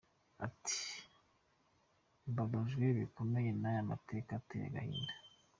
[0.45, 0.81] Ati
[2.31, 5.13] “Mbabajwe bikomeye n’aya mateka ateye agahinda!“.